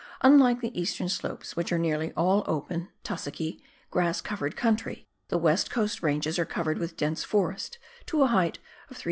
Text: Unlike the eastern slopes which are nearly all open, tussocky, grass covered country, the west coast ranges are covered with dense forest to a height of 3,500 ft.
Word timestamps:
Unlike 0.21 0.61
the 0.61 0.79
eastern 0.81 1.09
slopes 1.09 1.55
which 1.55 1.71
are 1.71 1.77
nearly 1.77 2.11
all 2.13 2.43
open, 2.47 2.87
tussocky, 3.03 3.61
grass 3.91 4.19
covered 4.19 4.55
country, 4.57 5.05
the 5.27 5.37
west 5.37 5.69
coast 5.69 6.01
ranges 6.01 6.39
are 6.39 6.43
covered 6.45 6.79
with 6.79 6.97
dense 6.97 7.23
forest 7.23 7.77
to 8.07 8.23
a 8.23 8.25
height 8.25 8.55
of 8.89 8.95
3,500 8.95 8.95
ft. 8.95 8.99